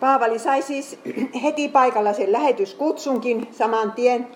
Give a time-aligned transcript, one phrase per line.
[0.00, 0.98] Paavali sai siis
[1.42, 4.28] heti paikalla sen lähetyskutsunkin saman tien.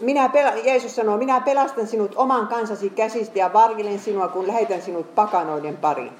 [0.00, 0.30] Minä
[0.64, 5.76] Jeesus sanoo, minä pelastan sinut oman kansasi käsistä ja varjelen sinua, kun lähetän sinut pakanoiden
[5.76, 6.12] pariin.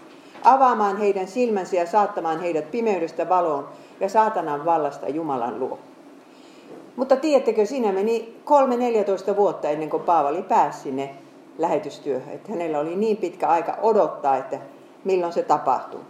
[0.44, 3.68] Avaamaan heidän silmänsä ja saattamaan heidät pimeydestä valoon
[4.00, 5.78] ja saatanan vallasta Jumalan luo.
[6.96, 11.14] Mutta tiedättekö, siinä meni kolme 14 vuotta ennen kuin Paavali pääsi sinne
[11.58, 12.34] lähetystyöhön.
[12.34, 14.58] Että hänellä oli niin pitkä aika odottaa, että
[15.04, 16.00] milloin se tapahtuu.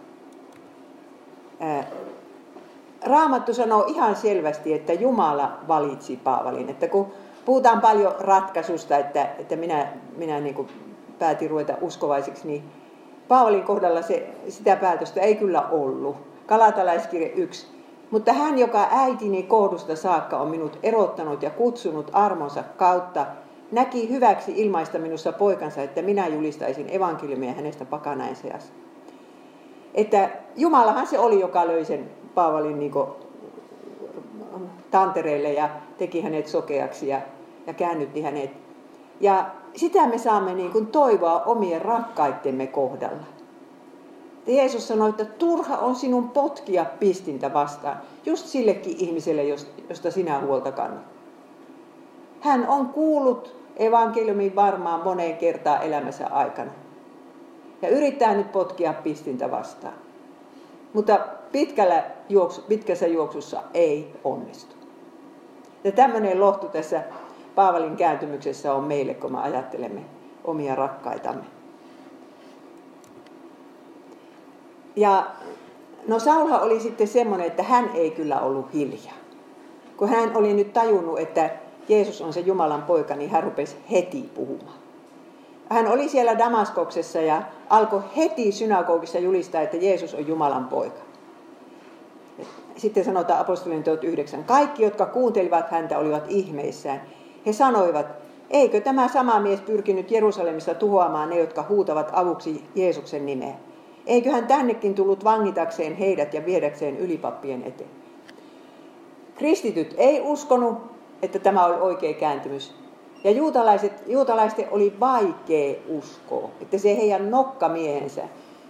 [3.04, 6.68] Raamattu sanoo ihan selvästi, että Jumala valitsi Paavalin.
[6.68, 7.12] Että kun
[7.44, 9.86] puhutaan paljon ratkaisusta, että, että minä,
[10.16, 10.68] minä niin kuin
[11.18, 12.64] päätin ruveta uskovaiseksi, niin
[13.28, 16.16] Paavalin kohdalla se, sitä päätöstä ei kyllä ollut.
[16.46, 17.66] Kalatalaiskirje 1.
[18.10, 23.26] Mutta hän, joka äitini kohdusta saakka on minut erottanut ja kutsunut armonsa kautta,
[23.72, 28.72] näki hyväksi ilmaista minussa poikansa, että minä julistaisin evankeliumia hänestä pakanain seassa.
[29.94, 32.92] Että Jumalahan se oli, joka löi sen Paavalin niin
[34.90, 37.20] tantereille ja teki hänet sokeaksi ja,
[37.66, 38.50] ja käännytti hänet.
[39.20, 43.26] Ja sitä me saamme niin kuin toivoa omien rakkaittemme kohdalla.
[44.46, 49.44] Jeesus sanoi, että turha on sinun potkia pistintä vastaan, just sillekin ihmiselle,
[49.88, 51.02] josta sinä huolta kannat.
[52.40, 56.70] Hän on kuullut evankeliumin varmaan moneen kertaan elämänsä aikana.
[57.82, 59.94] Ja yrittää nyt potkia pistintä vastaan.
[60.92, 61.18] Mutta
[61.52, 64.76] pitkällä juoksu, pitkässä juoksussa ei onnistu.
[65.84, 67.02] Ja tämmöinen lohtu tässä
[67.54, 70.00] Paavalin kääntymyksessä on meille, kun me ajattelemme
[70.44, 71.44] omia rakkaitamme.
[74.96, 75.26] Ja
[76.08, 79.14] no Saulha oli sitten semmoinen, että hän ei kyllä ollut hiljaa.
[79.96, 81.50] Kun hän oli nyt tajunnut, että
[81.88, 84.81] Jeesus on se Jumalan poika, niin hän rupesi heti puhumaan.
[85.68, 91.00] Hän oli siellä Damaskoksessa ja alkoi heti synagogissa julistaa, että Jeesus on Jumalan poika.
[92.76, 94.44] Sitten sanotaan apostolien 9.
[94.44, 97.02] Kaikki, jotka kuuntelivat häntä, olivat ihmeissään.
[97.46, 98.06] He sanoivat,
[98.50, 103.54] eikö tämä sama mies pyrkinyt Jerusalemissa tuhoamaan ne, jotka huutavat avuksi Jeesuksen nimeä?
[104.06, 107.90] Eikö hän tännekin tullut vangitakseen heidät ja viedäkseen ylipappien eteen?
[109.34, 110.78] Kristityt ei uskonut,
[111.22, 112.81] että tämä oli oikea kääntymys.
[113.24, 118.22] Ja juutalaiset, juutalaisten oli vaikea uskoa, että se heidän nokkamiehensä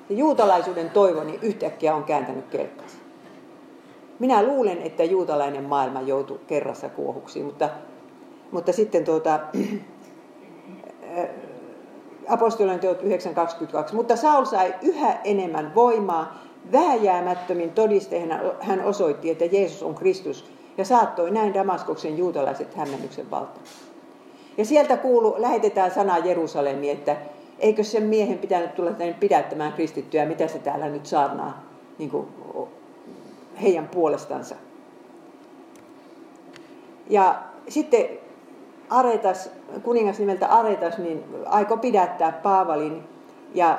[0.09, 2.97] ja juutalaisuuden toivo niin yhtäkkiä on kääntänyt kelkkansa.
[4.19, 7.69] Minä luulen, että juutalainen maailma joutui kerrassa kuohuksiin, mutta,
[8.51, 9.41] mutta sitten tuota,
[12.29, 13.95] apostolien teot 9.22.
[13.95, 16.39] Mutta Saul sai yhä enemmän voimaa.
[16.73, 23.67] Vähäjäämättömin todisteena hän osoitti, että Jeesus on Kristus ja saattoi näin Damaskoksen juutalaiset hämmennyksen valtaan.
[24.59, 27.17] Ja sieltä kuulu, lähetetään sana Jerusalemiin, että
[27.59, 31.63] eikö sen miehen pitänyt tulla tänne pidättämään kristittyä, mitä se täällä nyt saarnaa
[31.99, 32.27] niin kuin
[33.63, 34.55] heidän puolestansa.
[37.11, 38.07] Ja sitten
[38.91, 39.51] Aretas,
[39.83, 43.03] kuningas nimeltä Aretas, niin aiko pidättää Paavalin
[43.55, 43.79] ja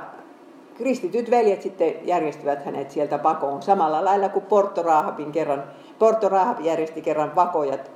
[0.77, 5.63] kristityt veljet sitten järjestivät hänet sieltä pakoon samalla lailla kuin Porto Rahabin kerran.
[5.99, 7.91] Porto Rahab järjesti kerran vakojat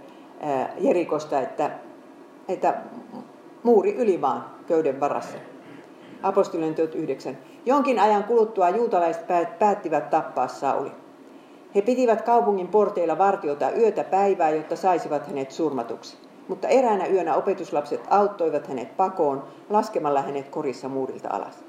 [0.79, 1.71] Jerikosta, että,
[2.47, 2.81] että
[3.63, 5.37] muuri yli vaan köyden varassa.
[6.23, 7.37] Apostolien 9.
[7.65, 9.25] Jonkin ajan kuluttua juutalaiset
[9.59, 10.91] päättivät tappaa Sauli.
[11.75, 16.17] He pitivät kaupungin porteilla vartiota yötä päivää, jotta saisivat hänet surmatuksi.
[16.47, 21.63] Mutta eräänä yönä opetuslapset auttoivat hänet pakoon laskemalla hänet korissa muurilta alas.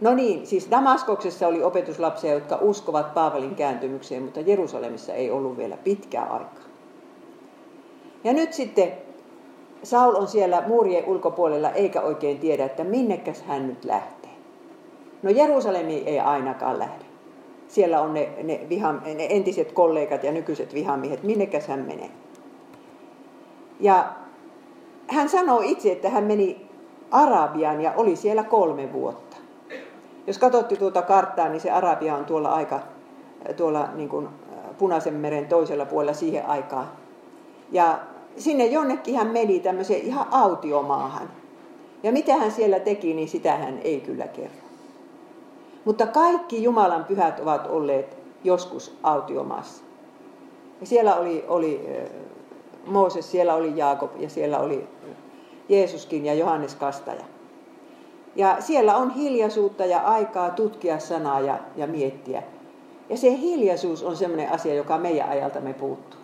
[0.00, 5.76] No niin, siis Damaskoksessa oli opetuslapsia, jotka uskovat Paavalin kääntymykseen, mutta Jerusalemissa ei ollut vielä
[5.76, 6.64] pitkää aikaa.
[8.24, 8.92] Ja nyt sitten
[9.84, 14.30] Saul on siellä muurien ulkopuolella eikä oikein tiedä, että minnekäs hän nyt lähtee.
[15.22, 17.04] No Jerusalemiin ei ainakaan lähde.
[17.68, 22.10] Siellä on ne, ne, viha, ne entiset kollegat ja nykyiset vihamiehet, minnekäs hän menee.
[23.80, 24.12] Ja
[25.06, 26.68] hän sanoo itse, että hän meni
[27.10, 29.36] Arabiaan ja oli siellä kolme vuotta.
[30.26, 32.80] Jos katsotte tuota karttaa, niin se Arabia on tuolla aika
[33.56, 34.28] tuolla niin kuin
[34.78, 36.88] Punaisen meren toisella puolella siihen aikaan.
[37.72, 37.98] Ja
[38.36, 41.30] sinne jonnekin hän meni tämmöiseen ihan autiomaahan.
[42.02, 44.64] Ja mitä hän siellä teki, niin sitä hän ei kyllä kerro.
[45.84, 49.84] Mutta kaikki Jumalan pyhät ovat olleet joskus autiomaassa.
[50.80, 51.88] Ja siellä oli, oli
[52.86, 54.88] Mooses, siellä oli Jaakob ja siellä oli
[55.68, 57.24] Jeesuskin ja Johannes Kastaja.
[58.36, 62.42] Ja siellä on hiljaisuutta ja aikaa tutkia sanaa ja, ja miettiä.
[63.10, 66.23] Ja se hiljaisuus on sellainen asia, joka meidän ajaltamme puuttuu.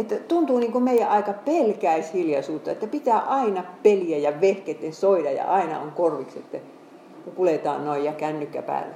[0.00, 5.30] Että tuntuu niin kuin meidän aika pelkäisi hiljaisuutta, että pitää aina peliä ja vehkeiden soida
[5.30, 6.44] ja aina on korvikset,
[7.24, 8.94] kun kuljetaan noin ja kännykkä päällä.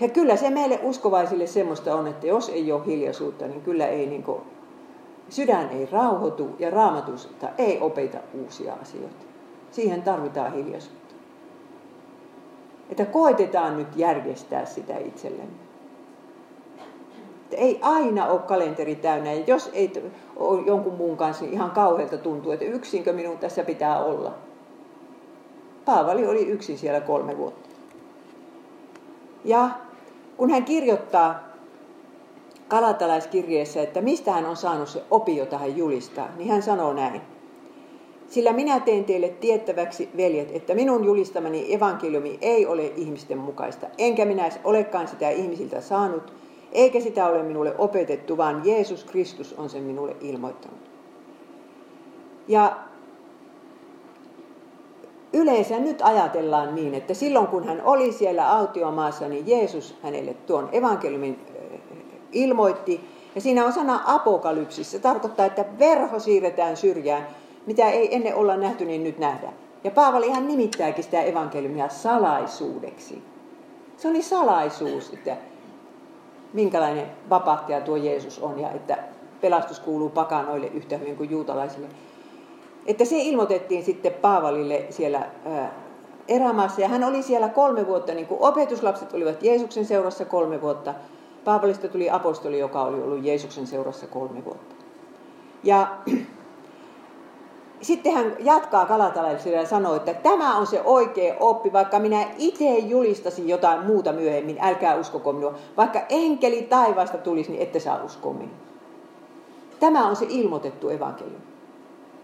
[0.00, 4.06] Ja kyllä se meille uskovaisille semmoista on, että jos ei ole hiljaisuutta, niin kyllä ei
[4.06, 4.40] niin kuin,
[5.28, 9.24] sydän ei rauhoitu ja raamatusta ei opeta uusia asioita.
[9.70, 11.14] Siihen tarvitaan hiljaisuutta.
[12.90, 15.71] Että koitetaan nyt järjestää sitä itsellemme.
[17.52, 19.32] Että ei aina ole kalenteri täynnä.
[19.32, 19.92] Ja jos ei
[20.36, 24.34] ole jonkun muun kanssa, niin ihan kauhealta tuntuu, että yksinkö minun tässä pitää olla.
[25.84, 27.68] Paavali oli yksin siellä kolme vuotta.
[29.44, 29.70] Ja
[30.36, 31.42] kun hän kirjoittaa
[32.68, 37.20] kalatalaiskirjeessä, että mistä hän on saanut se opi, jota hän julistaa, niin hän sanoo näin.
[38.28, 44.24] Sillä minä teen teille tiettäväksi, veljet, että minun julistamani evankeliumi ei ole ihmisten mukaista, enkä
[44.24, 46.41] minä olekaan sitä ihmisiltä saanut,
[46.72, 50.80] eikä sitä ole minulle opetettu, vaan Jeesus Kristus on sen minulle ilmoittanut.
[52.48, 52.76] Ja
[55.32, 60.68] yleensä nyt ajatellaan niin, että silloin kun hän oli siellä autiomaassa, niin Jeesus hänelle tuon
[60.72, 61.38] evankeliumin
[62.32, 63.00] ilmoitti.
[63.34, 64.98] Ja siinä on sana apokalypsissa.
[64.98, 67.26] Tarkoittaa, että verho siirretään syrjään.
[67.66, 69.54] Mitä ei ennen olla nähty, niin nyt nähdään.
[69.84, 73.22] Ja Paavali ihan nimittääkin sitä evankeliumia salaisuudeksi.
[73.96, 75.36] Se oli salaisuus, että
[76.52, 78.98] minkälainen vapahtaja tuo Jeesus on ja että
[79.40, 81.86] pelastus kuuluu pakanoille yhtä hyvin kuin juutalaisille.
[82.86, 85.26] Että se ilmoitettiin sitten Paavalille siellä
[86.28, 90.94] erämaassa ja hän oli siellä kolme vuotta, niin kuin opetuslapset olivat Jeesuksen seurassa kolme vuotta.
[91.44, 94.74] Paavalista tuli apostoli, joka oli ollut Jeesuksen seurassa kolme vuotta.
[95.64, 95.88] Ja
[97.82, 102.78] sitten hän jatkaa kalatalaisille ja sanoo, että tämä on se oikea oppi, vaikka minä itse
[102.78, 105.54] julistasin jotain muuta myöhemmin, älkää uskoko minua.
[105.76, 108.54] Vaikka enkeli taivaasta tulisi, niin ette saa uskoa minua.
[109.80, 111.44] Tämä on se ilmoitettu evankeliumi.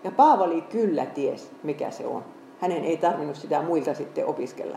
[0.05, 2.25] Ja Paavali kyllä ties, mikä se on.
[2.61, 4.77] Hänen ei tarvinnut sitä muilta sitten opiskella.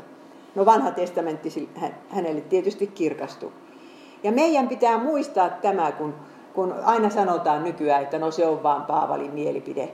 [0.55, 1.69] No vanha testamentti
[2.09, 3.51] hänelle tietysti kirkastui.
[4.23, 6.13] Ja meidän pitää muistaa tämä, kun,
[6.53, 9.89] kun aina sanotaan nykyään, että no se on vaan Paavalin mielipide.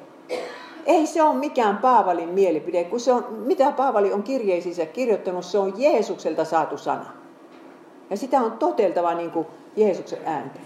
[0.88, 5.58] Ei se ole mikään Paavalin mielipide, kun se on, mitä Paavali on kirjeisissä kirjoittanut, se
[5.58, 7.06] on Jeesukselta saatu sana.
[8.10, 10.60] Ja sitä on toteltava niin kuin Jeesuksen ääntä.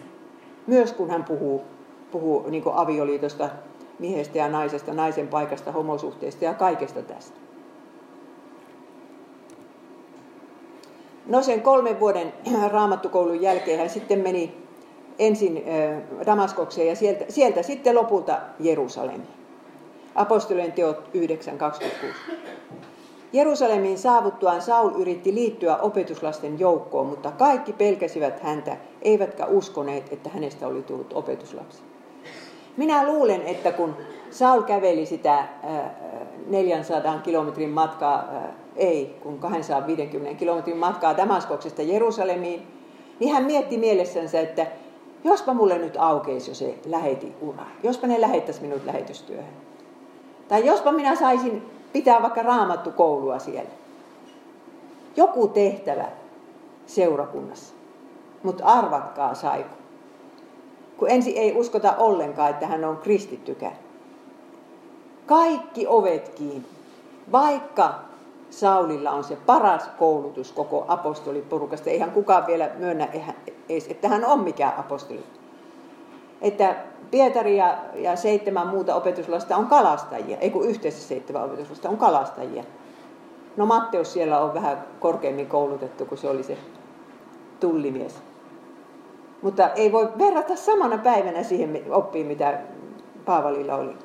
[0.68, 1.62] Myös kun hän puhuu,
[2.12, 3.50] puhuu niin kuin avioliitosta,
[4.00, 7.38] miehestä ja naisesta, naisen paikasta, homosuhteesta ja kaikesta tästä.
[11.26, 12.34] No sen kolmen vuoden
[12.72, 14.58] raamattukoulun jälkeen hän sitten meni
[15.20, 15.64] ensin
[16.26, 19.41] Damaskokseen ja sieltä, sieltä sitten lopulta Jerusalemiin.
[20.16, 22.36] Apostolien teot 9.26.
[23.34, 30.68] Jerusalemiin saavuttuaan Saul yritti liittyä opetuslasten joukkoon, mutta kaikki pelkäsivät häntä, eivätkä uskoneet, että hänestä
[30.68, 31.82] oli tullut opetuslapsi.
[32.78, 33.96] Minä luulen, että kun
[34.30, 35.48] Saul käveli sitä
[36.48, 38.30] 400 kilometrin matkaa,
[38.76, 42.68] ei, kun 250 kilometrin matkaa Damaskoksesta Jerusalemiin,
[43.20, 44.68] niin hän mietti mielessänsä, että
[45.24, 49.71] jospa mulle nyt aukeisi jo se läheti ura, jospa ne lähettäisi minut lähetystyöhön.
[50.52, 53.70] Tai jospa minä saisin pitää vaikka raamattu koulua siellä.
[55.16, 56.06] Joku tehtävä
[56.86, 57.74] seurakunnassa.
[58.44, 59.76] Mutta arvatkaa saiko.
[60.98, 63.76] Kun ensin ei uskota ollenkaan, että hän on kristittykään.
[65.26, 66.68] Kaikki ovet kiinni.
[67.32, 67.94] Vaikka
[68.50, 71.90] Saulilla on se paras koulutus koko apostoliporukasta.
[71.90, 73.08] Eihän kukaan vielä myönnä,
[73.90, 75.24] että hän on mikään apostoli.
[76.42, 76.76] Että
[77.12, 82.64] Pietari ja, ja seitsemän muuta opetuslasta on kalastajia, ei kun yhteensä seitsemän opetuslasta on kalastajia.
[83.58, 86.58] No Matteus siellä on vähän korkeammin koulutettu, kun se oli se
[87.60, 88.16] tullimies.
[89.42, 92.60] Mutta ei voi verrata samana päivänä siihen oppiin, mitä
[93.26, 93.96] Paavalilla oli.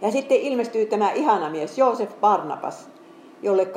[0.00, 2.88] Ja sitten ilmestyy tämä ihana mies, Joosef Barnabas,
[3.42, 3.68] jolle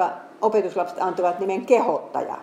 [0.41, 2.37] opetuslapset antavat nimen kehottaja.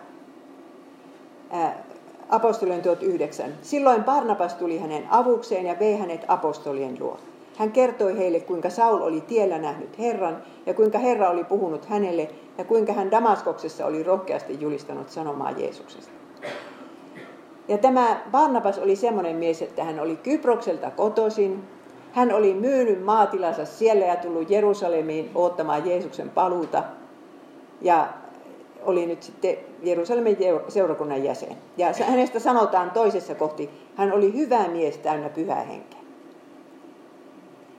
[2.33, 3.53] Apostolien 9.
[3.61, 7.17] Silloin Barnabas tuli hänen avukseen ja vei hänet apostolien luo.
[7.57, 12.29] Hän kertoi heille, kuinka Saul oli tiellä nähnyt Herran ja kuinka Herra oli puhunut hänelle
[12.57, 16.11] ja kuinka hän Damaskoksessa oli rohkeasti julistanut sanomaa Jeesuksesta.
[17.67, 21.63] Ja tämä Barnabas oli semmoinen mies, että hän oli Kyprokselta kotoisin.
[22.11, 26.83] Hän oli myynyt maatilansa siellä ja tullut Jerusalemiin odottamaan Jeesuksen paluuta.
[27.81, 28.07] Ja
[28.85, 30.37] oli nyt sitten Jerusalemin
[30.67, 31.57] seurakunnan jäsen.
[31.77, 35.99] Ja hänestä sanotaan toisessa kohti, hän oli hyvä mies täynnä pyhää henkeä.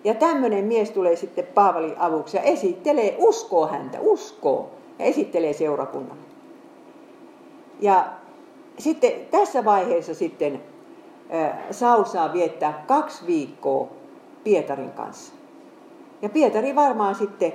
[0.05, 6.19] Ja tämmöinen mies tulee sitten Paavali avuksi ja esittelee, uskoo häntä, uskoo ja esittelee seurakunnan.
[7.81, 8.05] Ja
[8.79, 10.63] sitten tässä vaiheessa sitten
[11.71, 13.89] Saul saa viettää kaksi viikkoa
[14.45, 15.33] Pietarin kanssa.
[16.23, 17.53] Ja Pietari varmaan sitten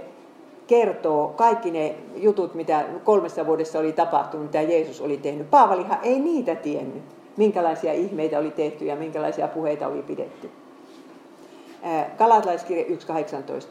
[0.70, 5.50] kertoo kaikki ne jutut, mitä kolmessa vuodessa oli tapahtunut, mitä Jeesus oli tehnyt.
[5.50, 7.04] Paavalihan ei niitä tiennyt,
[7.38, 10.50] minkälaisia ihmeitä oli tehty ja minkälaisia puheita oli pidetty.
[12.18, 12.86] Galatalaiskirje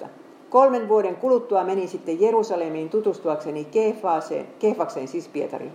[0.02, 0.06] 1.18.
[0.50, 5.72] Kolmen vuoden kuluttua menin sitten Jerusalemiin tutustuakseni Kefakseen, Kefakseen siis Pietariin.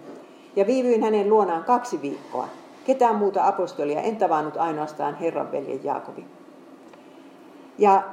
[0.56, 2.48] Ja viivyin hänen luonaan kaksi viikkoa.
[2.86, 6.25] Ketään muuta apostolia en tavannut ainoastaan Herran veljen Jaakobi.
[7.77, 8.03] Ja,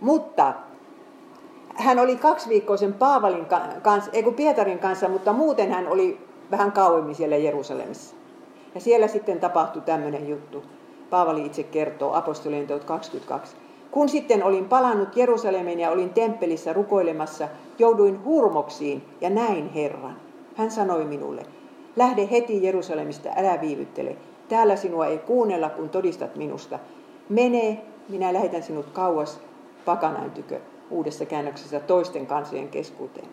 [0.00, 0.54] mutta
[1.76, 3.46] hän oli kaksiviikkoisen Paavalin
[3.82, 6.18] kanssa, ei kun Pietarin kanssa, mutta muuten hän oli
[6.50, 8.14] vähän kauemmin siellä Jerusalemissa.
[8.74, 10.62] Ja siellä sitten tapahtui tämmöinen juttu.
[11.10, 13.56] Paavali itse kertoo, apostolien teot 22.
[13.90, 20.16] Kun sitten olin palannut Jerusalemiin ja olin temppelissä rukoilemassa, jouduin hurmoksiin ja näin Herran.
[20.56, 21.42] Hän sanoi minulle,
[21.96, 24.16] lähde heti Jerusalemista, älä viivyttele.
[24.48, 26.78] Täällä sinua ei kuunnella, kun todistat minusta.
[27.28, 29.40] Mene, minä lähetän sinut kauas
[29.84, 33.28] pakanain tykö uudessa käännöksessä toisten kansojen keskuuteen.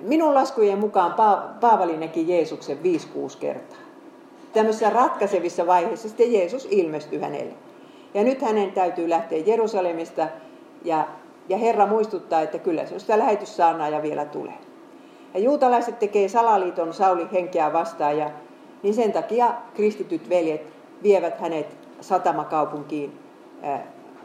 [0.00, 1.14] Minun laskujen mukaan
[1.60, 2.80] Paavali näki Jeesuksen 5-6
[3.40, 3.78] kertaa.
[4.52, 7.52] Tämmöisissä ratkaisevissa vaiheissa sitten Jeesus ilmestyi hänelle.
[8.14, 10.28] Ja nyt hänen täytyy lähteä Jerusalemista
[10.84, 11.08] ja,
[11.48, 14.58] ja Herra muistuttaa, että kyllä se on sitä lähetyssaarnaa ja vielä tulee.
[15.34, 18.30] Ja juutalaiset tekee salaliiton Sauli henkeä vastaan ja
[18.82, 20.62] niin sen takia kristityt veljet
[21.02, 23.18] vievät hänet satamakaupunkiin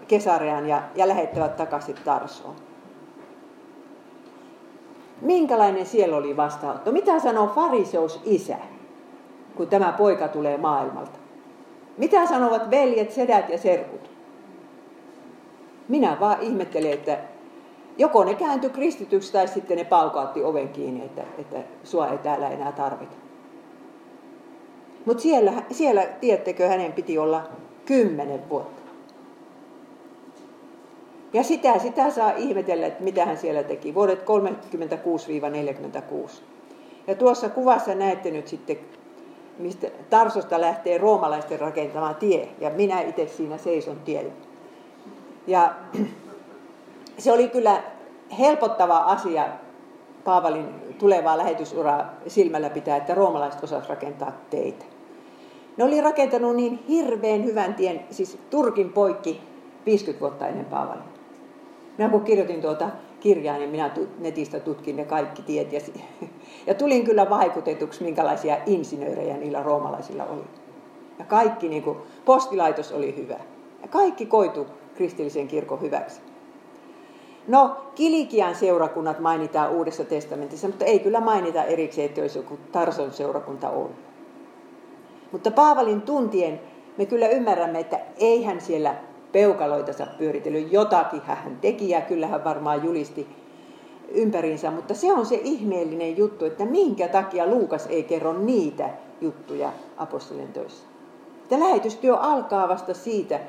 [0.07, 2.55] Kesareaan ja, ja lähettävät takaisin Tarsoon.
[5.21, 6.91] Minkälainen siellä oli vastaanotto?
[6.91, 8.57] Mitä sanoo fariseus isä,
[9.55, 11.19] kun tämä poika tulee maailmalta?
[11.97, 14.09] Mitä sanovat veljet, sedät ja serkut?
[15.87, 17.17] Minä vaan ihmettelen, että
[17.97, 22.49] joko ne kääntyi kristityksi tai sitten ne paukautti oven kiinni, että, että sua ei täällä
[22.49, 23.15] enää tarvita.
[25.05, 27.43] Mutta siellä, siellä, tiedättekö, hänen piti olla
[27.85, 28.76] kymmenen vuotta.
[31.33, 33.95] Ja sitä, sitä saa ihmetellä, että mitä hän siellä teki.
[33.95, 34.23] Vuodet 36-46.
[37.07, 38.77] Ja tuossa kuvassa näette nyt sitten,
[39.59, 42.49] mistä Tarsosta lähtee roomalaisten rakentama tie.
[42.59, 44.31] Ja minä itse siinä seison tiellä.
[45.47, 45.75] Ja
[47.17, 47.83] se oli kyllä
[48.39, 49.47] helpottava asia
[50.23, 50.67] Paavalin
[50.97, 54.85] tulevaa lähetysuraa silmällä pitää, että roomalaiset osasivat rakentaa teitä.
[55.77, 59.41] Ne oli rakentanut niin hirveän hyvän tien, siis Turkin poikki
[59.85, 61.16] 50 vuotta ennen Paavalin.
[61.97, 62.89] Minä kun kirjoitin tuota
[63.19, 65.79] kirjaa, niin minä netistä tutkin ne kaikki tiet ja,
[66.67, 70.43] ja tulin kyllä vaikutetuksi, minkälaisia insinöörejä niillä roomalaisilla oli.
[71.19, 73.39] Ja kaikki, niin kuin, postilaitos oli hyvä.
[73.81, 76.21] Ja kaikki koitu kristillisen kirkon hyväksi.
[77.47, 83.13] No, Kilikian seurakunnat mainitaan Uudessa testamentissa, mutta ei kyllä mainita erikseen, että olisi joku Tarson
[83.13, 83.95] seurakunta ollut.
[85.31, 86.59] Mutta Paavalin tuntien
[86.97, 88.95] me kyllä ymmärrämme, että eihän siellä
[89.31, 90.71] peukaloitansa pyöritellyt.
[90.71, 93.27] Jotakin hän teki ja kyllähän varmaan julisti
[94.11, 98.89] ympäriinsä, mutta se on se ihmeellinen juttu, että minkä takia Luukas ei kerro niitä
[99.21, 100.85] juttuja apostolien töissä.
[101.49, 103.39] Tämä lähetystyö alkaa vasta siitä,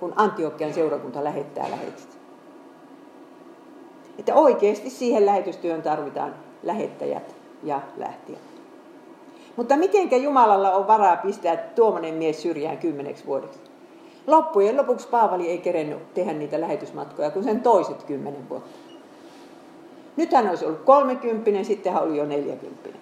[0.00, 2.14] kun Antiokian seurakunta lähettää lähetystä.
[4.18, 8.40] Että oikeasti siihen lähetystyöhön tarvitaan lähettäjät ja lähtijät.
[9.56, 13.60] Mutta mitenkä Jumalalla on varaa pistää tuommoinen mies syrjään kymmeneksi vuodeksi?
[14.26, 18.78] Loppujen lopuksi Paavali ei kerennyt tehdä niitä lähetysmatkoja kuin sen toiset kymmenen vuotta.
[20.16, 23.00] Nyt hän olisi ollut kolmekymppinen, sitten hän oli jo neljäkymppinen.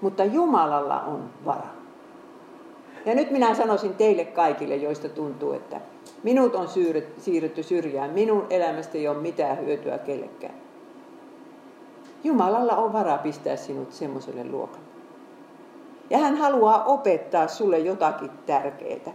[0.00, 1.66] Mutta Jumalalla on vara.
[3.06, 5.80] Ja nyt minä sanoisin teille kaikille, joista tuntuu, että
[6.22, 6.68] minut on
[7.18, 10.54] siirretty syrjään, minun elämästä ei ole mitään hyötyä kellekään.
[12.24, 14.88] Jumalalla on vara pistää sinut semmoiselle luokalle.
[16.10, 19.14] Ja hän haluaa opettaa sulle jotakin tärkeää.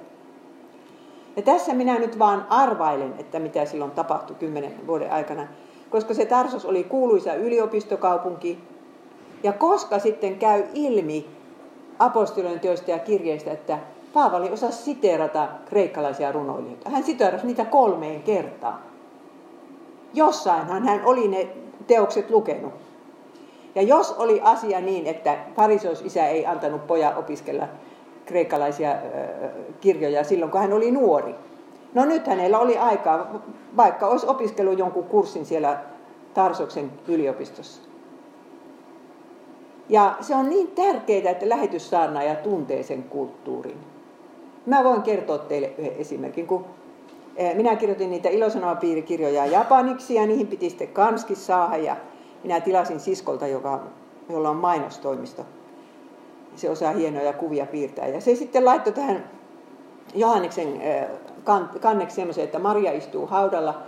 [1.35, 5.47] Ja tässä minä nyt vaan arvailen, että mitä silloin tapahtui kymmenen vuoden aikana.
[5.89, 8.59] Koska se Tarsos oli kuuluisa yliopistokaupunki.
[9.43, 11.27] Ja koska sitten käy ilmi
[11.99, 13.79] apostolien teoista ja kirjeistä, että
[14.13, 16.89] Paavali osasi siteerata kreikkalaisia runoilijoita.
[16.89, 18.79] Hän siteerasi niitä kolmeen kertaan.
[20.13, 21.47] Jossainhan hän oli ne
[21.87, 22.73] teokset lukenut.
[23.75, 27.67] Ja jos oli asia niin, että fariseus isä ei antanut pojan opiskella
[28.25, 28.95] kreikkalaisia
[29.81, 31.35] kirjoja silloin, kun hän oli nuori.
[31.93, 33.41] No nyt hänellä oli aikaa,
[33.77, 35.79] vaikka olisi opiskellut jonkun kurssin siellä
[36.33, 37.81] Tarsoksen yliopistossa.
[39.89, 43.77] Ja se on niin tärkeää, että lähetyssaarnaaja tuntee sen kulttuurin.
[44.65, 46.65] Mä voin kertoa teille yhden esimerkin, kun
[47.53, 51.95] minä kirjoitin niitä ilosanomapiirikirjoja japaniksi ja niihin piti sitten kanski saada ja
[52.43, 53.83] minä tilasin siskolta, joka,
[54.29, 55.45] jolla on mainostoimisto
[56.55, 58.07] se osaa hienoja kuvia piirtää.
[58.07, 59.29] Ja se sitten laittoi tähän
[60.15, 60.81] Johanneksen
[61.81, 63.81] kanneksi semmoisen, että Maria istuu haudalla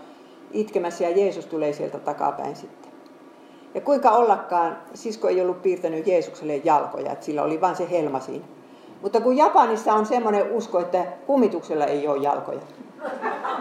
[0.52, 2.92] itkemässä ja Jeesus tulee sieltä takapäin sitten.
[3.74, 8.20] Ja kuinka ollakaan, sisko ei ollut piirtänyt Jeesukselle jalkoja, että sillä oli vain se helma
[8.20, 8.46] siinä.
[9.02, 12.60] Mutta kun Japanissa on semmoinen usko, että kummituksella ei ole jalkoja.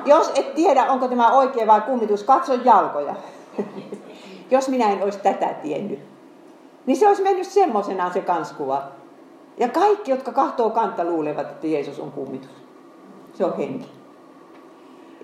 [0.06, 3.14] Jos et tiedä, onko tämä oikea vai kummitus, katso jalkoja.
[4.50, 5.98] Jos minä en olisi tätä tiennyt,
[6.86, 8.82] niin se olisi mennyt semmoisenaan se kanskuva.
[9.58, 12.50] Ja kaikki, jotka kahtoo kantta, luulevat, että Jeesus on kummitus.
[13.34, 13.88] Se on henki.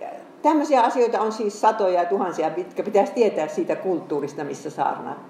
[0.01, 0.09] Ja
[0.43, 5.25] tämmöisiä asioita on siis satoja ja tuhansia, mitkä pitäisi tietää siitä kulttuurista, missä saarnaa.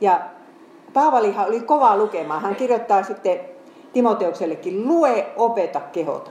[0.00, 0.20] Ja
[0.92, 2.42] Paavalihan oli kova lukemaan.
[2.42, 3.40] Hän kirjoittaa sitten
[3.92, 6.30] Timoteuksellekin, lue, opeta, kehota.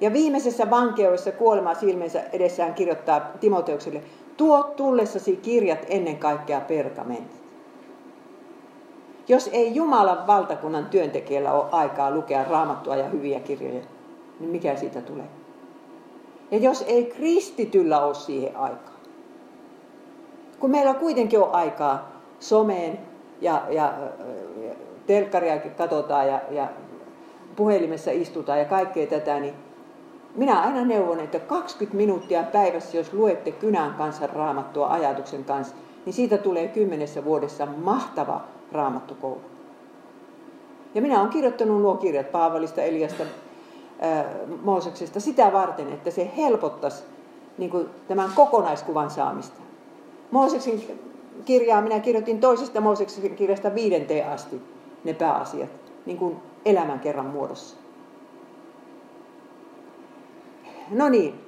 [0.00, 4.02] Ja viimeisessä vankeudessa kuolema silmensä edessään kirjoittaa Timoteukselle,
[4.36, 7.45] tuo tullessasi kirjat ennen kaikkea pergamentit.
[9.28, 13.80] Jos ei Jumalan valtakunnan työntekijällä ole aikaa lukea raamattua ja hyviä kirjoja,
[14.40, 15.26] niin mikä siitä tulee?
[16.50, 18.96] Ja jos ei kristityllä ole siihen aikaa,
[20.60, 22.98] kun meillä kuitenkin on aikaa someen
[23.40, 23.94] ja, ja,
[24.66, 24.74] ja
[25.06, 26.68] telkkaria katsotaan ja, ja
[27.56, 29.54] puhelimessa istutaan ja kaikkea tätä, niin
[30.34, 36.12] minä aina neuvon, että 20 minuuttia päivässä, jos luette kynän kanssa raamattua ajatuksen kanssa, niin
[36.12, 38.40] siitä tulee kymmenessä vuodessa mahtava
[38.72, 39.40] raamattukoulu.
[40.94, 43.24] Ja minä olen kirjoittanut nuo kirjat Paavalista, Eliasta,
[44.62, 47.02] Mooseksesta sitä varten, että se helpottaisi
[47.58, 49.60] niin kuin, tämän kokonaiskuvan saamista.
[50.30, 51.00] Mooseksin
[51.44, 54.62] kirjaa minä kirjoitin toisesta Mooseksen kirjasta viidenteen asti
[55.04, 55.70] ne pääasiat
[56.06, 57.76] niin kuin elämän kerran muodossa.
[60.90, 61.46] No niin.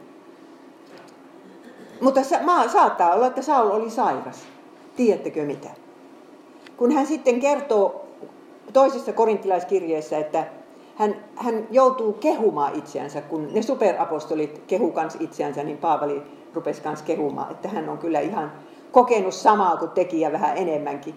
[2.01, 2.21] Mutta
[2.69, 4.43] saattaa olla, että Saul oli sairas.
[4.97, 5.69] Tiedättekö mitä?
[6.79, 8.05] Kun hän sitten kertoo
[8.73, 10.47] toisessa korintilaiskirjeessä, että
[10.97, 16.23] hän, hän joutuu kehumaan itseänsä, kun ne superapostolit kehu kans itseänsä, niin Paavali
[16.55, 18.53] rupesi kans kehumaan, että hän on kyllä ihan
[18.93, 21.15] kokenut samaa kuin tekijä vähän enemmänkin.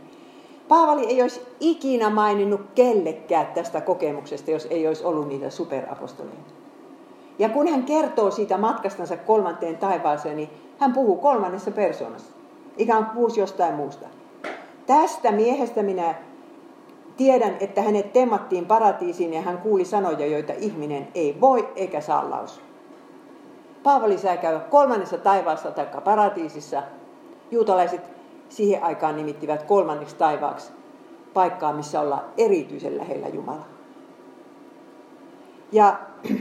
[0.68, 6.54] Paavali ei olisi ikinä maininnut kellekään tästä kokemuksesta, jos ei olisi ollut niitä superapostoleita.
[7.40, 12.32] Ja kun hän kertoo siitä matkastansa kolmanteen taivaaseen, niin hän puhuu kolmannessa persoonassa.
[12.78, 14.08] Ikään kuin puhuisi jostain muusta.
[14.88, 16.16] Tästä miehestä minä
[17.18, 22.30] tiedän, että hänet temmattiin paratiisiin ja hän kuuli sanoja, joita ihminen ei voi eikä saa
[22.30, 22.64] lausua.
[23.84, 26.84] Paavali saa käydä kolmannessa taivaassa tai paratiisissa.
[27.52, 28.02] Juutalaiset
[28.50, 30.72] siihen aikaan nimittivät kolmanneksi taivaaksi
[31.34, 33.68] paikkaa, missä ollaan erityisen lähellä Jumalaa.
[35.72, 36.00] Ja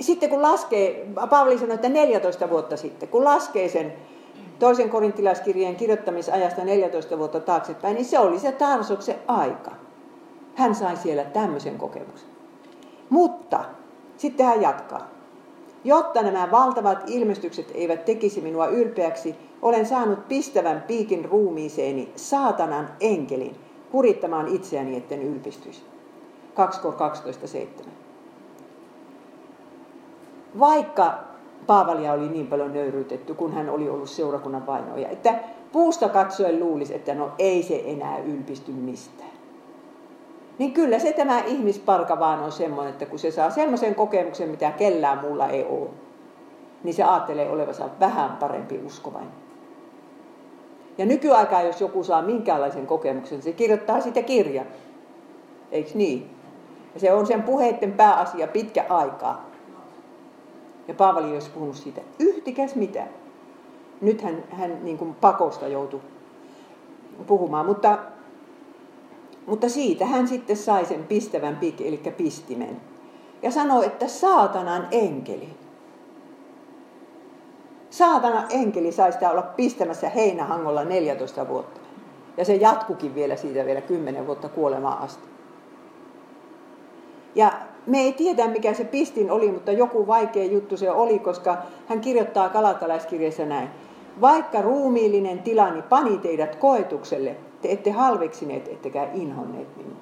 [0.00, 3.92] sitten kun laskee, Paavali sanoi, että 14 vuotta sitten, kun laskee sen
[4.62, 9.70] toisen korintilaiskirjeen kirjoittamisajasta 14 vuotta taaksepäin, niin se oli se Tarsoksen aika.
[10.54, 12.28] Hän sai siellä tämmöisen kokemuksen.
[13.10, 13.64] Mutta
[14.16, 15.08] sitten hän jatkaa.
[15.84, 23.56] Jotta nämä valtavat ilmestykset eivät tekisi minua ylpeäksi, olen saanut pistävän piikin ruumiiseeni saatanan enkelin,
[23.90, 25.82] kurittamaan itseäni, etten ylpistyisi.
[26.54, 27.88] 2 12.7
[30.58, 31.31] vaikka
[31.66, 35.34] Paavalia oli niin paljon nöyryytetty, kun hän oli ollut seurakunnan vainoja, että
[35.72, 39.30] puusta katsoen luulisi, että no ei se enää ylpisty mistään.
[40.58, 44.70] Niin kyllä se tämä ihmisparka vaan on semmoinen, että kun se saa semmoisen kokemuksen, mitä
[44.70, 45.88] kellään muulla ei ole,
[46.84, 49.32] niin se ajattelee olevansa vähän parempi uskovainen.
[50.98, 54.66] Ja nykyaikaa, jos joku saa minkäänlaisen kokemuksen, se kirjoittaa sitä kirjan.
[55.72, 56.30] Eikö niin?
[56.94, 59.51] Ja se on sen puheiden pääasia pitkä aikaa.
[60.88, 63.08] Ja Paavali olisi puhunut siitä yhtikäs mitään.
[64.00, 66.00] Nyt hän, hän niin kuin pakosta joutui
[67.26, 67.98] puhumaan, mutta,
[69.46, 72.80] mutta siitä hän sitten sai sen pistävän pik, eli pistimen.
[73.42, 75.48] Ja sanoi, että saatanan enkeli.
[77.90, 81.80] Saatana enkeli sai sitä olla pistämässä heinähangolla 14 vuotta.
[82.36, 85.28] Ja se jatkukin vielä siitä vielä 10 vuotta kuolemaan asti.
[87.34, 87.52] Ja
[87.86, 91.56] me ei tiedä, mikä se pistin oli, mutta joku vaikea juttu se oli, koska
[91.88, 93.68] hän kirjoittaa kalatalaiskirjassa näin.
[94.20, 99.96] Vaikka ruumiillinen tilani pani teidät koetukselle, te ette halveksineet ettekä inhonneet minua.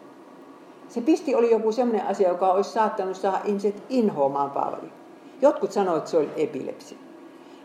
[0.89, 4.93] Se pisti oli joku sellainen asia, joka olisi saattanut saada ihmiset inhoamaan Paavali.
[5.43, 6.99] Jotkut sanoivat, että se oli epilepsia.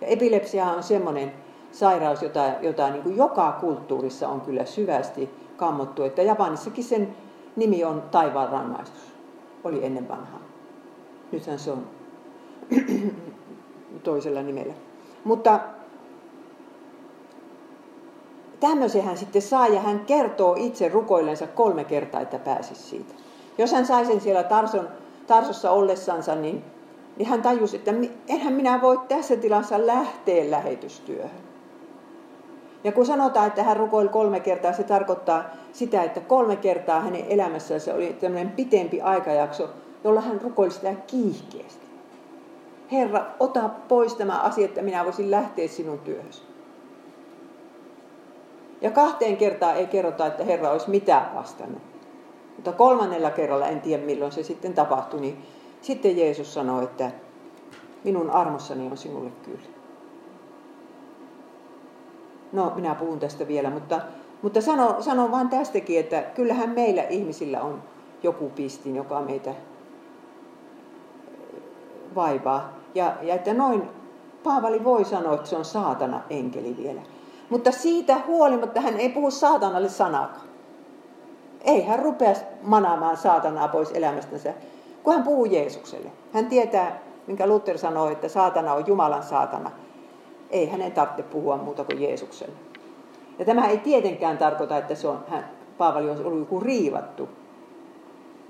[0.01, 1.31] Ja epilepsia on semmoinen
[1.71, 6.03] sairaus, jota, jota niin kuin joka kulttuurissa on kyllä syvästi kammottu.
[6.03, 7.15] Että Japanissakin sen
[7.55, 9.14] nimi on taivaan rangaistus
[9.65, 10.41] oli ennen vanhaa.
[11.31, 11.87] Nythän se on
[14.03, 14.73] toisella nimellä.
[15.23, 15.59] Mutta
[18.59, 23.13] tämmöisen hän sitten saa ja hän kertoo itse rukoillensa kolme kertaa, että pääsisi siitä.
[23.57, 24.87] Jos hän sai sen siellä Tarson,
[25.27, 26.63] Tarsossa ollessansa, niin
[27.17, 27.93] niin hän tajusi, että
[28.27, 31.45] enhän minä voi tässä tilassa lähteä lähetystyöhön.
[32.83, 35.43] Ja kun sanotaan, että hän rukoili kolme kertaa, se tarkoittaa
[35.75, 39.69] sitä, että kolme kertaa hänen elämässään se oli tämmöinen pitempi aikajakso,
[40.03, 41.85] jolla hän rukoili sitä kiihkeästi.
[42.91, 46.41] Herra, ota pois tämä asia, että minä voisin lähteä sinun työhösi.
[48.81, 51.81] Ja kahteen kertaan ei kerrota, että Herra olisi mitään vastannut.
[52.55, 55.45] Mutta kolmannella kerralla, en tiedä milloin se sitten tapahtui, niin
[55.81, 57.11] sitten Jeesus sanoi, että
[58.03, 59.75] minun armossani on sinulle kyllä.
[62.51, 64.01] No, minä puhun tästä vielä, mutta,
[64.45, 67.83] mutta sanon, sanon vain tästäkin, että kyllähän meillä ihmisillä on
[68.23, 69.53] joku pistin, joka meitä
[72.15, 72.69] vaivaa.
[72.95, 73.89] Ja, ja että noin
[74.43, 77.01] Paavali voi sanoa, että se on saatana enkeli vielä.
[77.49, 80.47] Mutta siitä huolimatta hän ei puhu saatanalle sanakaan.
[81.61, 84.53] Ei hän rupea manaamaan saatanaa pois elämästänsä,
[85.03, 86.11] kun hän puhuu Jeesukselle.
[86.33, 89.71] Hän tietää, minkä Luther sanoi, että saatana on Jumalan saatana.
[90.49, 92.74] Ei hänen tarvitse puhua muuta kuin Jeesukselle.
[93.39, 97.29] Ja tämä ei tietenkään tarkoita, että se on, hän, Paavali on ollut joku riivattu.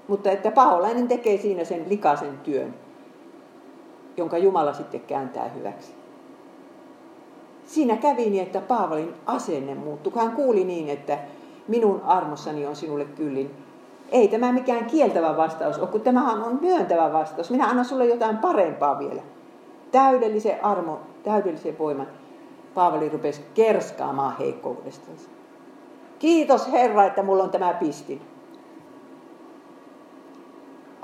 [0.08, 2.74] Mutta että paholainen tekee siinä sen likaisen työn,
[4.18, 5.94] jonka Jumala sitten kääntää hyväksi.
[7.66, 11.18] Siinä kävi niin, että Paavalin asenne muuttui, hän kuuli niin, että
[11.68, 13.52] minun armossani on sinulle kyllin.
[14.12, 17.52] Ei tämä mikään kieltävä vastaus ole, kun tämähän on myöntävä vastaus.
[17.52, 19.22] Minä annan sulle jotain parempaa vielä.
[19.92, 22.08] Täydellisen armo, täydellisen voiman.
[22.76, 25.18] Paavali rupesi kerskaamaan heikkoudestaan.
[26.20, 28.22] Kiitos Herra, että mulla on tämä pisti.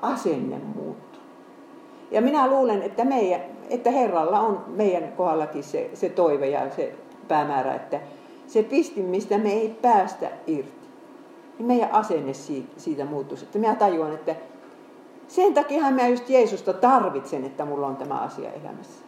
[0.01, 1.21] Asenne muuttuu.
[2.12, 6.95] Ja minä luulen, että, meidän, että Herralla on meidän kohdallakin se, se toive ja se
[7.27, 7.99] päämäärä, että
[8.47, 10.88] se pistin, mistä me ei päästä irti,
[11.57, 13.45] niin meidän asenne siitä, siitä muuttuisi.
[13.45, 14.36] Että minä tajuan, että
[15.27, 19.05] sen takia mä just Jeesusta tarvitsen, että mulla on tämä asia elämässä.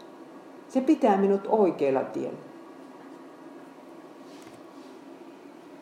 [0.68, 2.53] Se pitää minut oikealla tiellä.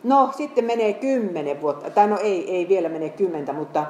[0.03, 3.85] No, sitten menee kymmenen vuotta, tai no ei, ei vielä mene kymmentä, mutta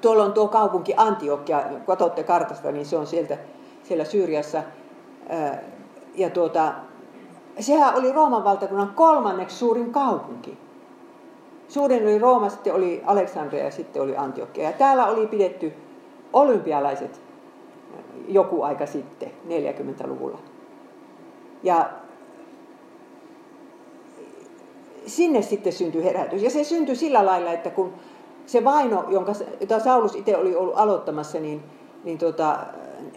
[0.00, 3.38] tuolla on tuo kaupunki Antiokia, katsotte kartasta, niin se on sieltä,
[3.82, 4.62] siellä Syyriassa.
[6.14, 6.72] Ja tuota,
[7.60, 10.58] sehän oli Rooman valtakunnan kolmanneksi suurin kaupunki.
[11.68, 14.64] Suurin oli Rooma, sitten oli Aleksandria ja sitten oli Antiokia.
[14.64, 15.72] Ja täällä oli pidetty
[16.32, 17.20] olympialaiset
[18.28, 20.38] joku aika sitten, 40-luvulla.
[21.62, 21.90] Ja
[25.06, 26.42] sinne sitten syntyi herätys.
[26.42, 27.92] Ja se syntyi sillä lailla, että kun
[28.46, 31.62] se vaino, jonka, jota Saulus itse oli ollut aloittamassa, niin,
[32.04, 32.58] niin tota,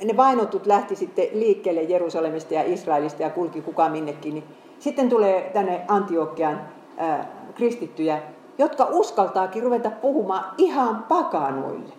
[0.04, 4.34] ne vainotut lähti sitten liikkeelle Jerusalemista ja Israelista ja kulki kuka minnekin.
[4.34, 4.44] Niin
[4.80, 6.62] sitten tulee tänne Antiokian
[6.98, 8.22] ää, kristittyjä,
[8.58, 11.94] jotka uskaltaakin ruveta puhumaan ihan pakanoille.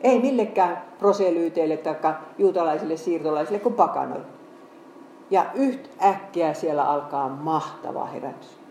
[0.00, 4.26] Ei millekään proselyyteille tai juutalaisille siirtolaisille kuin pakanoille.
[5.30, 8.63] Ja yhtäkkiä siellä alkaa mahtava herätys.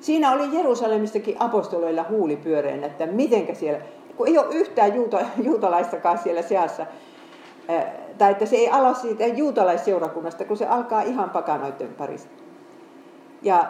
[0.00, 3.80] Siinä oli Jerusalemistakin apostoloilla huuli pyöreän, että mitenkä siellä,
[4.16, 6.86] kun ei ole yhtään juuta, juutalaistakaan siellä seassa,
[8.18, 12.30] tai että se ei ala siitä juutalaisseurakunnasta, kun se alkaa ihan pakanoiden parista.
[13.42, 13.66] Ja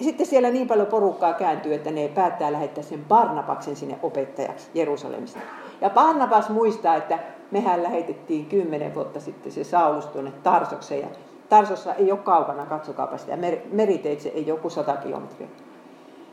[0.00, 5.38] sitten siellä niin paljon porukkaa kääntyy, että ne päättää lähettää sen Barnabaksen sinne opettajaksi Jerusalemista.
[5.80, 7.18] Ja Barnabas muistaa, että
[7.50, 11.08] mehän lähetettiin kymmenen vuotta sitten se Saulus tuonne Tarsokseen.
[11.48, 13.38] Tarsossa ei ole kaukana, katsokaapa sitä,
[13.72, 15.48] meriteitse ei joku sata kilometriä.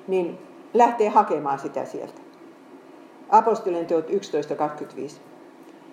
[0.07, 0.39] Niin
[0.73, 2.21] lähtee hakemaan sitä sieltä.
[3.29, 4.15] Apostolien teot 11.25.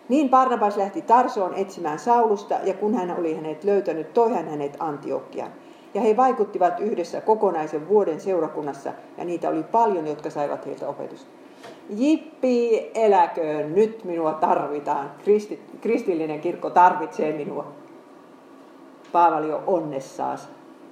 [0.09, 4.77] Niin Barnabas lähti Tarsoon etsimään Saulusta, ja kun hän oli hänet löytänyt, toi hän hänet
[4.79, 5.53] Antiokiaan.
[5.95, 11.31] Ja he vaikuttivat yhdessä kokonaisen vuoden seurakunnassa, ja niitä oli paljon, jotka saivat heiltä opetusta.
[11.91, 15.11] Jippi, eläköön, nyt minua tarvitaan.
[15.25, 17.73] Kristi, kristillinen kirkko tarvitsee minua.
[19.13, 20.39] Paavali on onnessaan,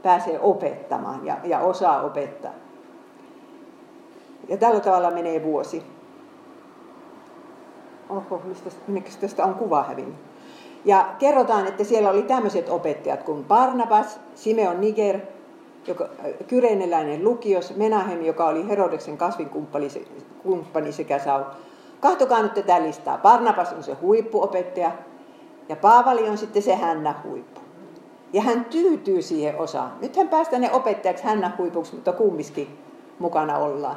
[0.02, 2.52] pääsee opettamaan ja, ja osaa opettaa.
[4.48, 5.82] Ja tällä tavalla menee vuosi.
[8.08, 8.42] Oho,
[8.86, 10.16] mistä, tästä on kuva hävinnyt?
[10.84, 15.20] Ja kerrotaan, että siellä oli tämmöiset opettajat kuin Barnabas, Simeon Niger,
[15.86, 21.44] joka, äh, kyreneläinen lukios, Menahem, joka oli Herodeksen kasvinkumppani sekä Saul.
[22.00, 23.18] Kahtokaa nyt tätä listaa.
[23.18, 24.92] Barnabas on se huippuopettaja
[25.68, 27.65] ja Paavali on sitten se hännä huippu.
[28.32, 29.92] Ja hän tyytyy siihen osaan.
[30.00, 32.78] Nythän päästään ne opettajaksi hännä huipuksi, mutta kummiskin
[33.18, 33.96] mukana ollaan.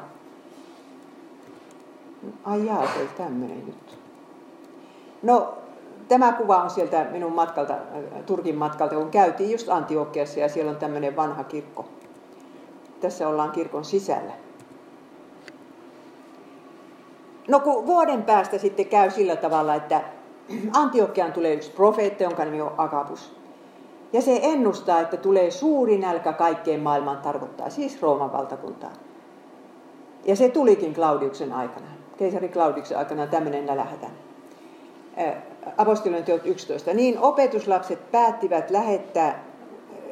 [2.43, 3.93] Ai jaa, se tämmöinen juttu.
[5.23, 5.57] No,
[6.07, 7.75] tämä kuva on sieltä minun matkalta,
[8.25, 11.85] Turkin matkalta, kun käytiin just Antiokiassa ja siellä on tämmöinen vanha kirkko.
[12.99, 14.33] Tässä ollaan kirkon sisällä.
[17.47, 20.01] No kun vuoden päästä sitten käy sillä tavalla, että
[20.73, 23.38] Antiokiaan tulee yksi profeetta, jonka nimi on Agabus.
[24.13, 28.93] Ja se ennustaa, että tulee suuri nälkä kaikkeen maailman tarkoittaa, siis Rooman valtakuntaan.
[30.25, 34.07] Ja se tulikin Claudiuksen aikana, keisari Claudiuksen aikana tämmöinen nälähätä.
[35.77, 36.93] Apostolien teot 11.
[36.93, 39.43] Niin opetuslapset päättivät lähettää,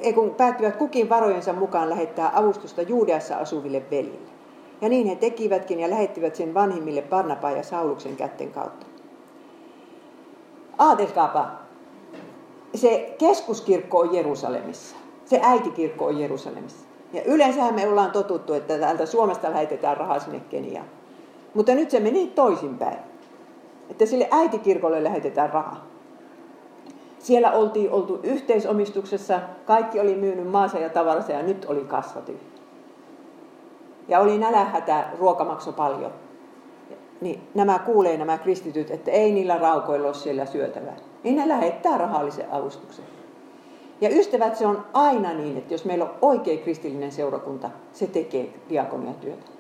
[0.01, 4.31] ei kun päättivät kukin varojensa mukaan lähettää avustusta Juudeassa asuville veljille.
[4.81, 8.85] Ja niin he tekivätkin ja lähettivät sen vanhimmille Barnabaa ja Sauluksen kätten kautta.
[10.77, 11.51] Aatelkaapa,
[12.75, 14.95] se keskuskirkko on Jerusalemissa.
[15.25, 16.87] Se äitikirkko on Jerusalemissa.
[17.13, 20.87] Ja yleensähän me ollaan totuttu, että täältä Suomesta lähetetään rahaa sinne Keniaan.
[21.53, 22.97] Mutta nyt se meni toisinpäin.
[23.89, 25.87] Että sille äitikirkolle lähetetään rahaa.
[27.19, 32.19] Siellä oltiin oltu yhteisomistuksessa, kaikki oli myynyt maansa ja tavaransa ja nyt oli kassa
[34.07, 36.11] Ja oli nälähätä, ruokamakso paljon.
[37.21, 40.95] Niin nämä kuulee nämä kristityt, että ei niillä raukoilla ole siellä syötävää.
[41.23, 43.05] Niin ne lähettää rahallisen avustuksen.
[44.01, 48.53] Ja ystävät, se on aina niin, että jos meillä on oikein kristillinen seurakunta, se tekee
[48.69, 49.51] diakoniatyötä.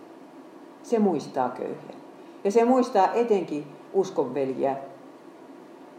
[0.83, 1.97] Se muistaa köyhiä.
[2.43, 4.77] Ja se muistaa etenkin uskonveljiä,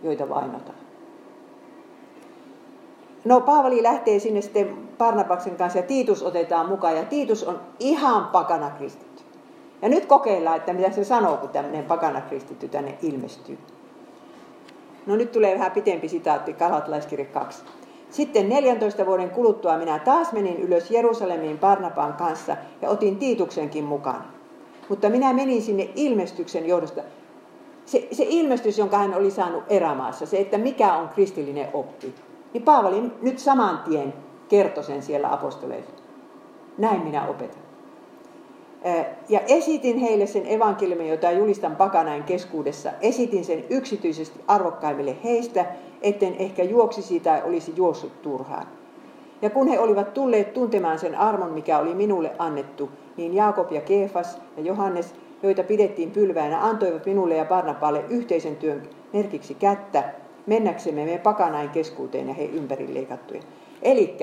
[0.02, 0.78] joita vainotaan.
[3.24, 6.96] No Paavali lähtee sinne sitten Parnabaksen kanssa ja Tiitus otetaan mukaan.
[6.96, 9.07] Ja Tiitus on ihan pakana kristitty.
[9.82, 13.58] Ja nyt kokeillaan, että mitä se sanoo, kun tämmöinen pakana kristitty tänne ilmestyy.
[15.06, 17.64] No nyt tulee vähän pitempi sitaatti, Kalatlaiskirja 2.
[18.10, 24.24] Sitten 14 vuoden kuluttua minä taas menin ylös Jerusalemiin Barnabaan kanssa ja otin Tiituksenkin mukaan.
[24.88, 27.02] Mutta minä menin sinne ilmestyksen johdosta.
[27.86, 32.14] Se, se ilmestys, jonka hän oli saanut erämaassa, se, että mikä on kristillinen oppi,
[32.52, 34.14] niin Paavali nyt saman tien
[34.48, 35.88] kertoi sen siellä apostoleille.
[36.78, 37.67] Näin minä opetan.
[39.28, 42.92] Ja esitin heille sen evankeliumin, jota julistan pakanain keskuudessa.
[43.00, 45.66] Esitin sen yksityisesti arvokkaimmille heistä,
[46.02, 48.66] etten ehkä juoksisi tai olisi juossut turhaan.
[49.42, 53.80] Ja kun he olivat tulleet tuntemaan sen armon, mikä oli minulle annettu, niin Jaakob ja
[53.80, 60.04] Keefas ja Johannes, joita pidettiin pylväänä, antoivat minulle ja Barnaballe yhteisen työn merkiksi kättä,
[60.46, 63.40] mennäksemme me pakanain keskuuteen ja he ympäri leikattuja.
[63.82, 64.16] Eli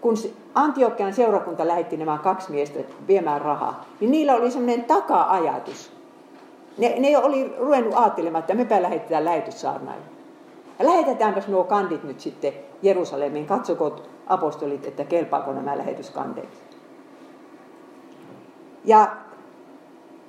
[0.00, 0.16] kun
[0.54, 5.92] Antiokian seurakunta lähetti nämä kaksi miestä viemään rahaa, niin niillä oli semmoinen taka-ajatus.
[6.78, 10.04] Ne, ne oli ruvennut ajattelemaan, että mepä lähetetään lähetyssaarnaille.
[10.78, 13.46] Ja lähetetäänpäs nuo kandit nyt sitten Jerusalemiin.
[13.46, 16.48] Katsoko apostolit, että kelpaako nämä lähetyskanteet.
[18.84, 19.16] Ja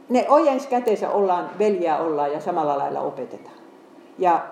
[0.09, 3.55] ne ojens käteensä ollaan, veljiä ollaan ja samalla lailla opetetaan.
[4.17, 4.45] Ja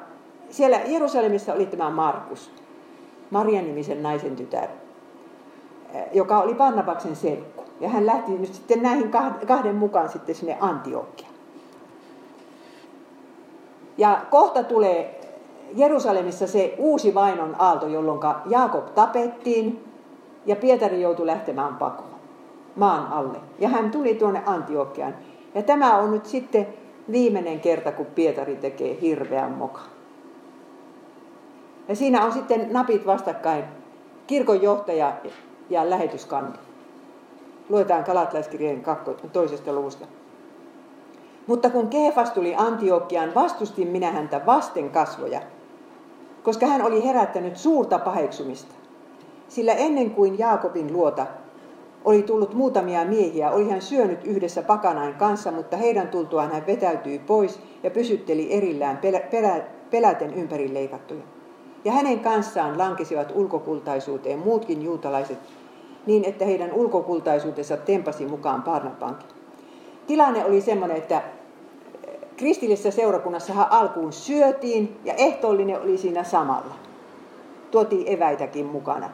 [0.49, 2.51] siellä Jerusalemissa oli tämä Markus,
[3.29, 4.69] Marian nimisen naisen tytär,
[6.13, 7.63] joka oli Barnabaksen serkku.
[7.79, 9.11] Ja hän lähti nyt sitten näihin
[9.47, 11.33] kahden mukaan sitten sinne Antiokiaan.
[13.97, 15.21] Ja kohta tulee
[15.75, 19.83] Jerusalemissa se uusi vainon aalto, jolloin Jaakob tapettiin
[20.45, 22.09] ja Pietari joutui lähtemään pakoon
[22.75, 23.37] maan alle.
[23.59, 25.15] Ja hän tuli tuonne Antiokiaan.
[25.55, 26.67] Ja tämä on nyt sitten
[27.11, 29.81] viimeinen kerta, kun Pietari tekee hirveän moka.
[31.87, 33.63] Ja siinä on sitten napit vastakkain,
[34.27, 35.13] kirkonjohtaja
[35.69, 36.57] ja lähetyskandi.
[37.69, 38.83] Luetaan Kalatlaiskirjeen
[39.33, 40.05] toisesta luvusta.
[41.47, 45.41] Mutta kun Keefas tuli Antiokiaan, vastustin minä häntä vasten kasvoja–
[46.43, 48.75] koska hän oli herättänyt suurta paheksumista.
[49.47, 51.27] Sillä ennen kuin Jaakobin luota
[52.05, 57.19] oli tullut muutamia miehiä, oli hän syönyt yhdessä pakanain kanssa, mutta heidän tultuaan hän vetäytyi
[57.19, 61.21] pois ja pysytteli erillään pelä, pelä, peläten ympäri leikattuja.
[61.85, 65.37] Ja hänen kanssaan lankesivat ulkokultaisuuteen muutkin juutalaiset,
[66.05, 69.29] niin että heidän ulkokultaisuutensa tempasi mukaan Parnapankin.
[70.07, 71.21] Tilanne oli semmoinen, että
[72.37, 76.75] kristillisessä seurakunnassahan alkuun syötiin ja ehtoollinen oli siinä samalla.
[77.71, 79.09] Tuotiin eväitäkin mukana.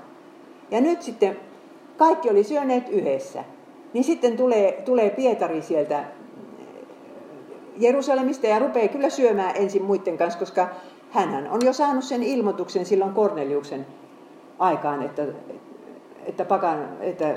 [0.71, 1.39] Ja nyt sitten
[1.97, 3.43] kaikki oli syöneet yhdessä.
[3.93, 6.03] Niin sitten tulee, tulee Pietari sieltä
[7.77, 10.67] Jerusalemista ja rupeaa kyllä syömään ensin muiden kanssa, koska
[11.11, 13.85] hän on jo saanut sen ilmoituksen silloin Korneliuksen
[14.59, 15.23] aikaan, että,
[16.25, 17.35] että, pakan, että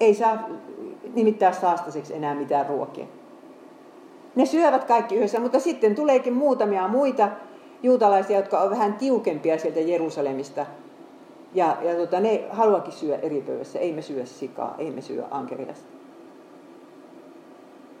[0.00, 0.48] ei saa
[1.14, 3.06] nimittää saastaseksi enää mitään ruokia.
[4.34, 7.28] Ne syövät kaikki yhdessä, mutta sitten tuleekin muutamia muita
[7.82, 10.66] juutalaisia, jotka ovat vähän tiukempia sieltä Jerusalemista.
[11.54, 13.78] Ja, ja tota, ne haluakin syödä eri pöydässä.
[13.78, 15.88] Ei me syö sikaa, ei me syö ankeriasta.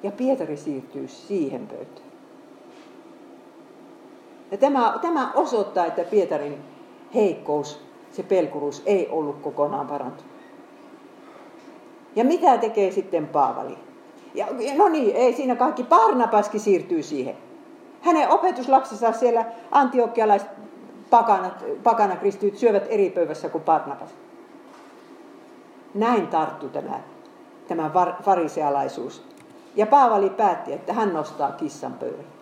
[0.02, 2.10] Ja Pietari siirtyy siihen pöytään.
[4.50, 6.58] Ja tämä, tämä osoittaa, että Pietarin
[7.14, 10.32] heikkous, se pelkuruus ei ollut kokonaan parantunut.
[12.16, 13.78] Ja mitä tekee sitten Paavali?
[14.34, 14.46] Ja,
[14.76, 15.84] no niin, ei siinä kaikki.
[15.84, 17.36] Parnapaskin siirtyy siihen.
[18.00, 20.48] Hänen opetuslapsensa siellä antiokialaiset
[21.10, 24.10] pakanat, pakanakristityt syövät eri pöydässä kuin Barnabas.
[25.94, 27.00] Näin tarttu tämä,
[27.68, 27.90] tämä
[28.22, 29.22] farisealaisuus.
[29.76, 32.39] Ja Paavali päätti, että hän nostaa kissan pöydän.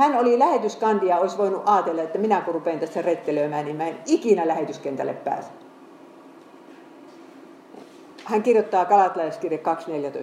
[0.00, 3.98] Hän oli lähetyskandia, olisi voinut ajatella, että minä kun rupean tässä rettelöimään, niin mä en
[4.06, 5.48] ikinä lähetyskentälle pääse.
[8.24, 9.60] Hän kirjoittaa Galatalaiskirje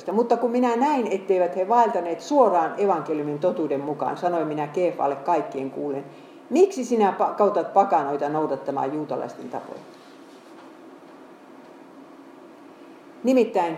[0.07, 0.11] 2.14.
[0.11, 5.71] Mutta kun minä näin, etteivät he vaeltaneet suoraan evankeliumin totuuden mukaan, sanoin minä Keefalle kaikkien
[5.71, 6.05] kuulen,
[6.49, 9.81] miksi sinä kautat pakanoita noudattamaan juutalaisten tapoja?
[13.23, 13.77] Nimittäin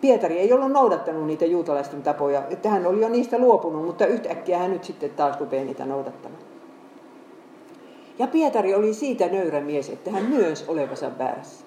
[0.00, 4.58] Pietari ei ollut noudattanut niitä juutalaisten tapoja, että hän oli jo niistä luopunut, mutta yhtäkkiä
[4.58, 6.42] hän nyt sitten taas rupeaa niitä noudattamaan.
[8.18, 11.66] Ja Pietari oli siitä nöyrä mies, että hän myös olevansa väärässä.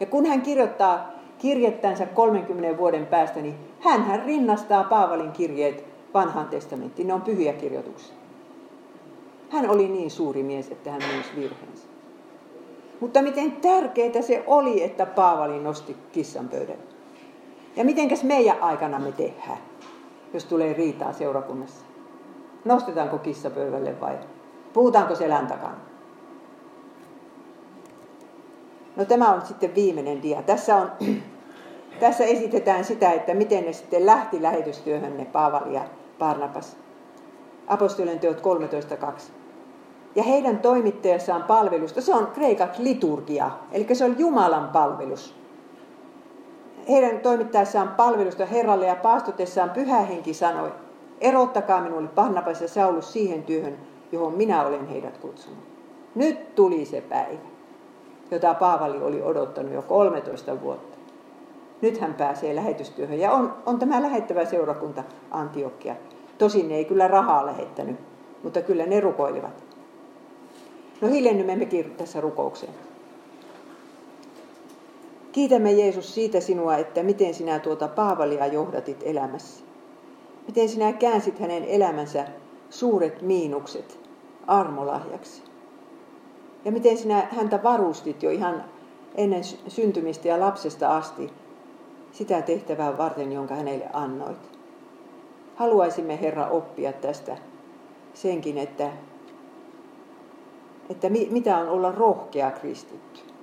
[0.00, 7.08] Ja kun hän kirjoittaa kirjettänsä 30 vuoden päästä, niin hän rinnastaa Paavalin kirjeet vanhaan testamenttiin.
[7.08, 8.14] Ne on pyhiä kirjoituksia.
[9.50, 11.88] Hän oli niin suuri mies, että hän myös virheensä.
[13.00, 16.95] Mutta miten tärkeää se oli, että Paavali nosti kissan pöydän.
[17.76, 19.58] Ja mitenkäs meidän aikana me tehdään,
[20.34, 21.84] jos tulee riitaa seurakunnassa?
[22.64, 24.18] Nostetaanko kissa pöydälle vai
[24.72, 25.76] puhutaanko selän takana?
[28.96, 30.42] No tämä on sitten viimeinen dia.
[30.42, 30.90] Tässä, on,
[32.00, 35.84] tässä esitetään sitä, että miten ne sitten lähti lähetystyöhön ne Paavali ja
[36.18, 36.76] Barnabas.
[37.66, 39.12] Apostolien teot 13.2.
[40.14, 45.34] Ja heidän toimittajassaan palvelusta, se on kreikat liturgia, eli se on Jumalan palvelus
[46.88, 50.72] heidän toimittaessaan palvelusta Herralle ja paastotessaan pyhä henki sanoi,
[51.20, 53.76] erottakaa minulle Barnabas ja Saulus siihen työhön,
[54.12, 55.58] johon minä olen heidät kutsunut.
[56.14, 57.48] Nyt tuli se päivä,
[58.30, 60.96] jota Paavali oli odottanut jo 13 vuotta.
[61.82, 65.96] Nyt hän pääsee lähetystyöhön ja on, on tämä lähettävä seurakunta Antiokia.
[66.38, 67.96] Tosin ne ei kyllä rahaa lähettänyt,
[68.42, 69.64] mutta kyllä ne rukoilivat.
[71.00, 72.72] No hiljennymme mekin tässä rukoukseen.
[75.36, 79.64] Kiitämme Jeesus siitä sinua, että miten sinä tuota Paavalia johdatit elämässä.
[80.46, 82.24] Miten sinä käänsit hänen elämänsä
[82.70, 83.98] suuret miinukset
[84.46, 85.42] armolahjaksi.
[86.64, 88.64] Ja miten sinä häntä varustit jo ihan
[89.14, 91.32] ennen syntymistä ja lapsesta asti
[92.12, 94.50] sitä tehtävää varten, jonka hänelle annoit.
[95.54, 97.36] Haluaisimme Herra oppia tästä
[98.14, 98.90] senkin, että,
[100.90, 103.35] että mitä on olla rohkea kristitty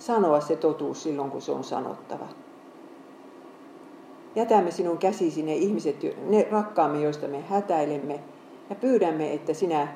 [0.00, 2.26] sanoa se totuus silloin, kun se on sanottava.
[4.34, 8.20] Jätämme sinun käsisi ne ihmiset, ne rakkaamme, joista me hätäilemme,
[8.70, 9.88] ja pyydämme, että sinä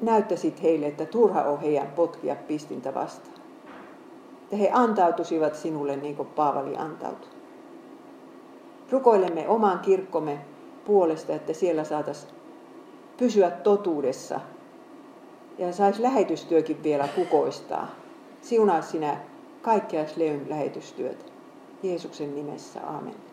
[0.00, 3.36] näyttäisit heille, että turha on heidän potkia pistintä vastaan.
[4.42, 7.30] Että he antautuisivat sinulle niin kuin Paavali antautui.
[8.90, 10.38] Rukoilemme oman kirkkomme
[10.84, 12.32] puolesta, että siellä saataisiin
[13.16, 14.40] pysyä totuudessa
[15.58, 18.01] ja saisi lähetystyökin vielä kukoistaa.
[18.42, 19.16] Siunaa sinä
[19.62, 21.24] kaikkea Sleyn lähetystyötä.
[21.82, 23.31] Jeesuksen nimessä, amen.